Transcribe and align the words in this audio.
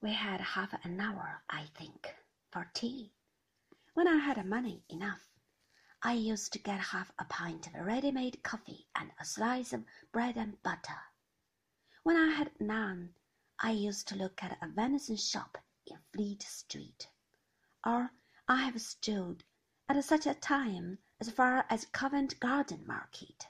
We 0.00 0.12
had 0.12 0.40
half 0.40 0.72
an 0.84 1.00
hour, 1.00 1.42
I 1.50 1.66
think, 1.74 2.14
for 2.52 2.70
tea. 2.72 3.12
When 3.94 4.06
I 4.06 4.18
had 4.18 4.46
money 4.46 4.84
enough, 4.88 5.28
I 6.02 6.12
used 6.12 6.52
to 6.52 6.60
get 6.60 6.78
half 6.78 7.10
a 7.18 7.24
pint 7.24 7.66
of 7.66 7.74
ready-made 7.74 8.44
coffee 8.44 8.86
and 8.94 9.10
a 9.18 9.24
slice 9.24 9.72
of 9.72 9.84
bread 10.12 10.36
and 10.36 10.62
butter. 10.62 11.00
When 12.04 12.16
I 12.16 12.28
had 12.28 12.60
none, 12.60 13.16
I 13.58 13.72
used 13.72 14.06
to 14.08 14.14
look 14.14 14.40
at 14.40 14.56
a 14.62 14.68
venison 14.68 15.16
shop 15.16 15.58
in 15.84 15.98
Fleet 16.12 16.42
Street, 16.42 17.08
or 17.84 18.12
I 18.46 18.62
have 18.66 18.80
strolled 18.80 19.42
at 19.88 20.04
such 20.04 20.26
a 20.26 20.34
time 20.34 20.98
as 21.18 21.28
far 21.28 21.66
as 21.68 21.86
Covent 21.86 22.38
Garden 22.38 22.86
Market, 22.86 23.48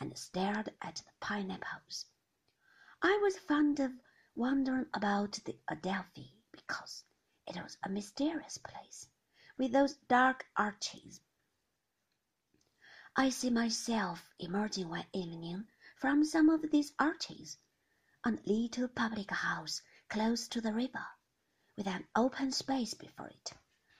and 0.00 0.16
stared 0.16 0.72
at 0.80 0.96
the 0.96 1.12
pineapples. 1.20 2.06
I 3.02 3.18
was 3.22 3.36
fond 3.36 3.80
of 3.80 3.92
wandering 4.36 4.86
about 4.94 5.32
the 5.44 5.58
Adelphi 5.68 6.32
because 6.52 7.04
it 7.46 7.56
was 7.62 7.78
a 7.84 7.88
mysterious 7.88 8.58
place 8.58 9.08
with 9.56 9.72
those 9.72 9.96
dark 10.08 10.46
arches. 10.56 11.20
I 13.16 13.28
see 13.28 13.50
myself 13.50 14.34
emerging 14.40 14.88
one 14.88 15.06
evening 15.12 15.68
from 15.96 16.24
some 16.24 16.48
of 16.48 16.70
these 16.70 16.92
arches 16.98 17.58
on 18.24 18.38
a 18.38 18.50
little 18.50 18.88
public 18.88 19.30
house 19.30 19.82
close 20.08 20.48
to 20.48 20.60
the 20.60 20.72
river, 20.72 21.06
with 21.76 21.86
an 21.86 22.08
open 22.16 22.50
space 22.50 22.94
before 22.94 23.28
it, 23.28 23.52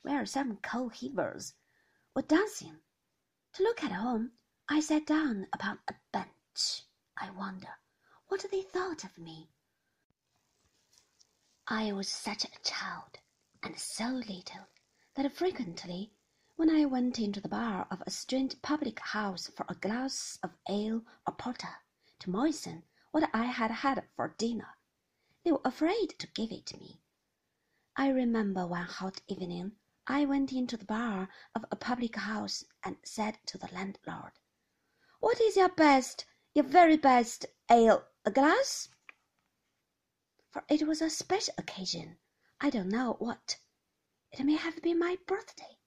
where 0.03 0.27
some 0.27 0.57
coal 0.57 0.89
heavers 0.89 1.55
were 2.15 2.23
dancing. 2.23 2.81
To 3.55 3.63
look 3.63 3.85
at 3.85 3.93
home, 3.93 4.33
I 4.69 4.81
sat 4.81 5.07
down 5.07 5.47
upon 5.53 5.79
a 5.87 5.95
bench. 6.13 6.83
I 7.17 7.31
wonder 7.31 7.79
what 8.27 8.45
they 8.51 8.63
thought 8.63 9.05
of 9.05 9.17
me. 9.17 9.54
I 11.67 11.93
was 11.93 12.11
such 12.11 12.45
a 12.45 12.61
child, 12.63 13.21
and 13.63 13.79
so 13.79 14.09
little, 14.09 14.67
that 15.15 15.33
frequently, 15.33 16.13
when 16.57 16.69
I 16.69 16.85
went 16.85 17.19
into 17.19 17.41
the 17.41 17.49
bar 17.49 17.87
of 17.91 18.03
a 18.03 18.11
strange 18.11 18.61
public 18.61 19.01
house 19.01 19.47
for 19.47 19.65
a 19.67 19.75
glass 19.75 20.39
of 20.43 20.59
ale 20.69 21.07
or 21.27 21.33
porter 21.33 21.77
to 22.19 22.29
moisten 22.29 22.83
what 23.13 23.31
I 23.33 23.47
had 23.47 23.71
had 23.71 24.07
for 24.15 24.35
dinner, 24.37 24.77
they 25.43 25.53
were 25.53 25.63
afraid 25.65 26.19
to 26.19 26.27
give 26.27 26.53
it 26.53 26.79
me. 26.79 27.01
I 27.97 28.09
remember 28.09 28.67
one 28.67 28.85
hot 28.85 29.23
evening 29.27 29.79
I 30.07 30.27
went 30.27 30.53
into 30.53 30.77
the 30.77 30.85
bar 30.85 31.31
of 31.55 31.65
a 31.71 31.77
public 31.77 32.17
house 32.17 32.65
and 32.85 32.99
said 33.05 33.39
to 33.47 33.57
the 33.57 33.73
landlord, 33.73 34.33
"What 35.19 35.41
is 35.41 35.57
your 35.57 35.71
best, 35.71 36.27
your 36.53 36.67
very 36.67 36.99
best 36.99 37.47
ale? 37.71 38.05
A 38.27 38.31
glass?" 38.31 38.91
For 40.55 40.63
it 40.69 40.87
was 40.87 41.03
a 41.03 41.11
special 41.11 41.53
occasion, 41.59 42.17
I 42.61 42.71
don't 42.71 42.89
know 42.89 43.15
what. 43.15 43.59
It 44.31 44.45
may 44.45 44.55
have 44.55 44.81
been 44.83 45.01
my 45.01 45.19
birthday. 45.27 45.81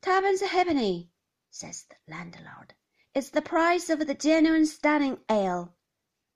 "Twopence 0.00 0.42
halfpenny," 0.42 1.10
says 1.50 1.86
the 1.86 1.96
landlord, 2.06 2.76
It's 3.14 3.30
the 3.30 3.42
price 3.42 3.90
of 3.90 4.06
the 4.06 4.14
genuine 4.14 4.66
Stunning 4.66 5.24
ale." 5.28 5.74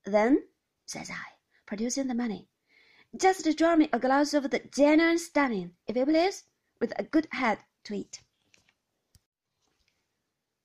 "Then," 0.03 0.49
says 0.85 1.09
I, 1.13 1.39
producing 1.65 2.09
the 2.09 2.15
money, 2.17 2.49
"just 3.17 3.45
draw 3.57 3.77
me 3.77 3.89
a 3.93 4.01
glass 4.01 4.35
of 4.35 4.51
the 4.51 4.59
genuine 4.59 5.21
Stunning, 5.21 5.77
if 5.87 5.95
you 5.95 6.07
please 6.07 6.43
with 6.81 6.93
a 6.99 7.05
good 7.05 7.29
head 7.31 7.65
to 7.85 7.95
it." 7.95 8.21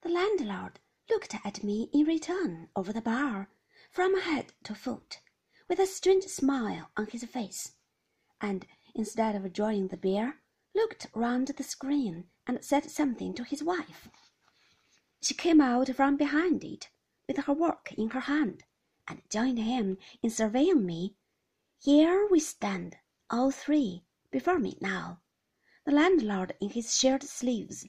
The 0.02 0.10
landlord 0.10 0.80
looked 1.08 1.36
at 1.46 1.64
me 1.64 1.92
in 1.94 2.08
return 2.08 2.72
over 2.76 2.92
the 2.92 3.00
bar, 3.00 3.52
from 3.92 4.20
head 4.22 4.54
to 4.64 4.74
foot, 4.74 5.20
with 5.70 5.80
a 5.80 5.86
strange 5.86 6.26
smile 6.26 6.90
on 6.98 7.08
his 7.08 7.24
face, 7.24 7.76
and 8.42 8.66
instead 8.96 9.36
of 9.36 9.54
drawing 9.54 9.88
the 9.88 9.98
beer, 9.98 10.42
looked 10.76 11.08
round 11.14 11.48
the 11.48 11.64
screen 11.64 12.28
and 12.46 12.64
said 12.66 12.90
something 12.90 13.34
to 13.34 13.44
his 13.44 13.64
wife. 13.64 14.10
She 15.22 15.34
came 15.34 15.62
out 15.62 15.88
from 15.96 16.18
behind 16.18 16.64
it 16.64 16.90
with 17.28 17.38
her 17.38 17.54
work 17.54 17.94
in 17.94 18.10
her 18.10 18.22
hand, 18.22 18.64
and 19.08 19.22
joined 19.30 19.60
him 19.60 19.98
in 20.22 20.30
surveying 20.30 20.86
me. 20.86 21.16
Here 21.78 22.28
we 22.28 22.40
stand, 22.40 22.98
all 23.30 23.52
three, 23.52 24.04
before 24.32 24.60
me 24.60 24.78
now 24.82 25.22
the 25.86 25.96
landlord 25.96 26.56
in 26.62 26.70
his 26.70 26.96
shirt 26.96 27.24
sleeves, 27.24 27.88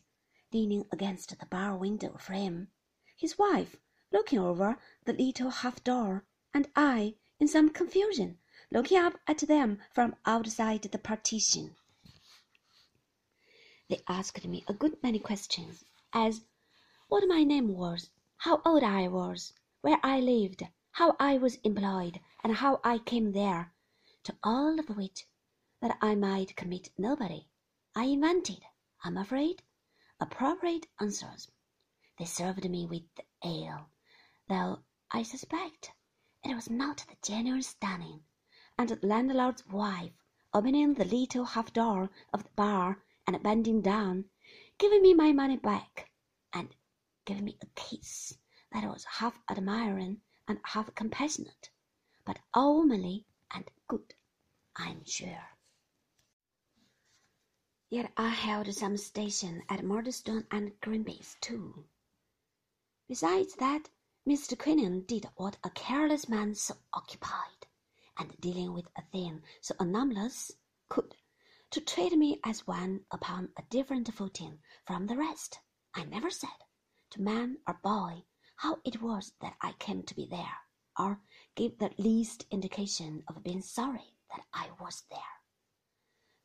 leaning 0.53 0.87
against 0.91 1.39
the 1.39 1.47
bar 1.47 1.77
window 1.77 2.17
frame, 2.17 2.69
his 3.15 3.37
wife 3.37 3.77
looking 4.11 4.39
over 4.39 4.79
the 5.05 5.13
little 5.13 5.51
half 5.51 5.85
door, 5.85 6.25
and 6.55 6.69
I, 6.75 7.17
in 7.41 7.49
some 7.49 7.71
confusion, 7.71 8.39
looking 8.71 8.99
up 8.99 9.19
at 9.27 9.39
them 9.39 9.81
from 9.93 10.15
outside 10.27 10.83
the 10.83 10.99
partition. 10.99 11.75
They 13.89 14.03
asked 14.07 14.45
me 14.45 14.63
a 14.69 14.75
good 14.75 15.03
many 15.03 15.19
questions, 15.19 15.85
as 16.13 16.45
what 17.09 17.27
my 17.27 17.43
name 17.43 17.75
was, 17.75 18.11
how 18.37 18.61
old 18.65 18.85
I 18.85 19.09
was, 19.09 19.55
where 19.81 19.99
I 20.03 20.21
lived, 20.21 20.63
how 20.93 21.17
I 21.19 21.39
was 21.39 21.57
employed, 21.65 22.21
and 22.45 22.57
how 22.57 22.81
I 22.85 22.99
came 22.99 23.33
there, 23.33 23.73
to 24.25 24.37
all 24.45 24.79
of 24.79 24.91
which, 24.91 25.27
that 25.81 25.97
I 26.03 26.15
might 26.15 26.57
commit 26.57 26.91
nobody, 26.99 27.49
I 27.97 28.05
invented, 28.05 28.63
I'm 29.03 29.17
afraid, 29.17 29.63
appropriate 30.21 30.87
answers. 31.01 31.51
They 32.19 32.27
served 32.27 32.69
me 32.69 32.87
with 32.87 33.09
ale, 33.43 33.91
though 34.47 34.81
I 35.11 35.23
suspect 35.23 35.93
it 36.43 36.55
was 36.55 36.71
not 36.71 37.05
the 37.09 37.17
genuine 37.23 37.63
Stunning, 37.63 38.25
and 38.79 38.89
the 38.89 39.07
landlord's 39.07 39.67
wife, 39.67 40.13
opening 40.55 40.95
the 40.95 41.05
little 41.05 41.45
half 41.45 41.73
door 41.73 42.11
of 42.33 42.45
the 42.45 42.51
bar 42.57 43.03
and 43.27 43.43
bending 43.43 43.83
down, 43.83 44.25
giving 44.79 45.03
me 45.03 45.15
my 45.15 45.33
money 45.33 45.57
back, 45.57 46.11
and 46.53 46.75
giving 47.25 47.45
me 47.45 47.59
a 47.61 47.67
kiss 47.75 48.39
that 48.73 48.85
was 48.85 49.05
half 49.05 49.39
admiring 49.51 50.23
and 50.49 50.61
half 50.65 50.95
compassionate, 50.95 51.71
but 52.25 52.39
womanly 52.55 53.27
and 53.51 53.71
good, 53.87 54.15
I'm 54.77 55.05
sure. 55.05 55.59
Yet 57.91 58.13
I 58.17 58.29
held 58.29 58.73
some 58.73 58.97
station 58.97 59.63
at 59.69 59.85
Murdstone 59.85 60.47
and 60.51 60.81
Grinby's 60.81 61.37
too. 61.41 61.85
Besides 63.09 63.57
that, 63.57 63.91
Mr. 64.29 64.57
Quinion 64.57 65.07
did 65.07 65.29
what 65.37 65.57
a 65.65 65.71
careless 65.71 66.29
man 66.29 66.55
so 66.55 66.75
occupied, 66.93 67.67
and 68.19 68.41
dealing 68.41 68.73
with 68.73 68.89
a 68.97 69.03
thing 69.13 69.43
so 69.61 69.75
anomalous, 69.79 70.53
could, 70.89 71.17
to 71.71 71.81
treat 71.81 72.13
me 72.13 72.41
as 72.45 72.67
one 72.67 73.05
upon 73.11 73.51
a 73.57 73.63
different 73.71 74.13
footing 74.13 74.59
from 74.87 75.07
the 75.07 75.17
rest. 75.17 75.61
I 75.95 76.05
never 76.05 76.31
said, 76.31 76.65
to 77.11 77.23
man 77.23 77.59
or 77.67 77.81
boy, 77.83 78.25
how 78.57 78.81
it 78.85 79.03
was 79.03 79.33
that 79.41 79.57
I 79.61 79.73
came 79.73 80.03
to 80.05 80.15
be 80.15 80.27
there, 80.27 80.59
or 80.99 81.21
gave 81.55 81.79
the 81.79 81.91
least 81.99 82.47
indication 82.51 83.25
of 83.29 83.43
being 83.43 83.63
sorry 83.63 84.17
that 84.31 84.45
I 84.53 84.71
was 84.81 85.05
there 85.11 85.21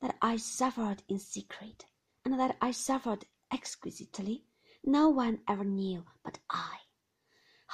that 0.00 0.16
I 0.20 0.36
suffered 0.36 1.02
in 1.08 1.18
secret, 1.18 1.86
and 2.24 2.38
that 2.38 2.56
I 2.60 2.70
suffered 2.70 3.24
exquisitely, 3.52 4.44
no 4.84 5.08
one 5.08 5.40
ever 5.48 5.64
knew 5.64 6.04
but 6.22 6.38
I. 6.50 6.75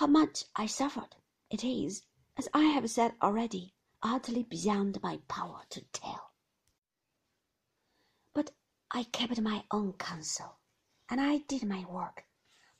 How 0.03 0.09
much 0.09 0.47
I 0.57 0.67
suffered, 0.67 1.15
it 1.49 1.63
is, 1.63 2.03
as 2.37 2.49
I 2.53 2.65
have 2.65 2.91
said 2.91 3.15
already, 3.23 3.73
utterly 4.03 4.43
beyond 4.43 5.01
my 5.01 5.19
power 5.29 5.63
to 5.71 5.81
tell. 5.93 6.33
But 8.35 8.51
I 8.91 9.05
kept 9.05 9.41
my 9.41 9.63
own 9.71 9.93
counsel, 9.93 10.59
and 11.09 11.21
I 11.21 11.39
did 11.39 11.63
my 11.63 11.85
work. 11.85 12.25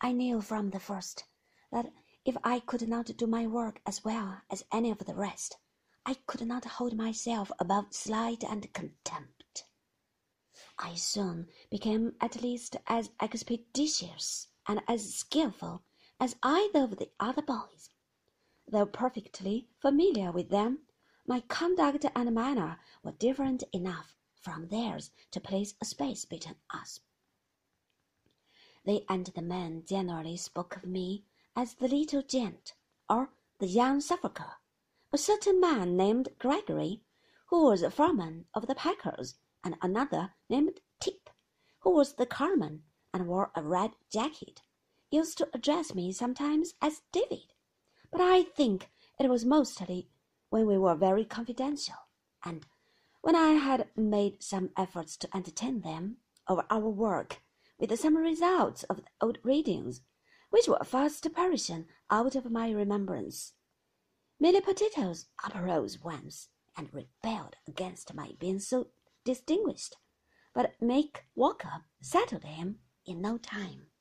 I 0.01 0.11
knew 0.11 0.41
from 0.41 0.71
the 0.71 0.81
first 0.81 1.23
that 1.71 1.93
if 2.25 2.37
I 2.43 2.59
could 2.59 2.89
not 2.89 3.17
do 3.17 3.29
my 3.29 3.47
work 3.47 3.81
as 3.87 4.05
well 4.05 4.43
as 4.51 4.65
any 4.73 4.91
of 4.91 4.99
the 5.07 5.15
rest, 5.15 5.59
I 6.05 6.15
could 6.27 6.45
not 6.45 6.65
hold 6.65 6.97
myself 6.97 7.53
above 7.61 7.95
slight 7.95 8.43
and 8.43 8.73
contempt. 8.73 9.63
I 10.77 10.97
soon 10.97 11.47
became 11.71 12.17
at 12.21 12.43
least 12.43 12.79
as 12.89 13.11
expeditious 13.21 14.49
and 14.67 14.83
as 14.89 15.15
skilful 15.15 15.85
as 16.23 16.37
either 16.45 16.85
of 16.85 16.99
the 16.99 17.11
other 17.19 17.43
boys. 17.43 17.91
Though 18.69 18.87
perfectly 18.87 19.67
familiar 19.81 20.31
with 20.31 20.51
them, 20.51 20.79
my 21.27 21.41
conduct 21.41 22.07
and 22.15 22.33
manner 22.33 22.79
were 23.03 23.11
different 23.11 23.65
enough 23.73 24.15
from 24.37 24.69
theirs 24.69 25.11
to 25.33 25.41
place 25.41 25.75
a 25.81 25.85
space 25.85 26.25
between 26.25 26.55
us. 26.71 27.01
They 28.85 29.05
and 29.09 29.27
the 29.27 29.43
men 29.43 29.83
generally 29.85 30.37
spoke 30.37 30.77
of 30.77 30.85
me 30.85 31.25
as 31.57 31.75
the 31.75 31.89
little 31.89 32.23
gent, 32.23 32.75
or 33.11 33.31
the 33.59 33.67
young 33.67 34.01
Suffolker. 34.01 34.59
A 35.13 35.19
certain 35.19 35.61
man 35.61 35.97
named 35.97 36.29
Gregory, 36.39 37.03
who 37.47 37.65
was 37.65 37.83
a 37.83 37.91
foreman 37.91 38.47
of 38.55 38.69
the 38.69 38.77
packers, 38.77 39.35
and 39.65 39.77
another 39.83 40.35
named 40.49 40.79
Tipp, 41.01 41.31
who 41.81 41.91
was 41.91 42.15
the 42.15 42.27
carman 42.27 42.85
and 43.13 43.27
wore 43.27 43.51
a 43.57 43.63
red 43.65 43.97
jacket, 44.09 44.63
used 45.13 45.39
to 45.39 45.49
address 45.55 45.95
me 45.95 46.11
sometimes 46.11 46.75
as 46.81 47.03
David, 47.13 47.53
but 48.11 48.21
I 48.21 48.43
think 48.43 48.91
it 49.21 49.29
was 49.29 49.45
mostly 49.45 50.09
when 50.51 50.67
we 50.67 50.79
were 50.79 50.95
very 50.95 51.25
confidential, 51.25 51.95
and 52.45 52.67
when 53.21 53.37
I 53.37 53.53
had 53.53 53.89
made 53.95 54.43
some 54.43 54.71
efforts 54.77 55.17
to 55.19 55.37
entertain 55.37 55.83
them 55.83 56.17
over 56.49 56.65
our 56.71 56.89
work 56.89 57.43
with 57.79 57.97
some 57.99 58.17
results 58.17 58.83
of 58.85 58.97
the 58.97 59.05
old 59.21 59.39
readings, 59.45 60.01
which 60.51 60.67
were 60.67 60.85
fast 60.85 61.27
perishing 61.33 61.87
out 62.11 62.35
of 62.35 62.51
my 62.51 62.71
remembrance, 62.71 63.53
Mealy 64.41 64.61
Potatoes 64.61 65.27
uprose 65.45 66.03
once 66.03 66.49
and 66.77 66.93
rebelled 66.93 67.57
against 67.69 68.15
my 68.15 68.33
being 68.41 68.59
so 68.59 68.89
distinguished, 69.25 69.97
but 70.53 70.75
Mick 70.81 71.19
Walker 71.37 71.85
settled 72.01 72.45
him 72.45 72.81
in 73.07 73.21
no 73.21 73.39
time. 73.39 73.92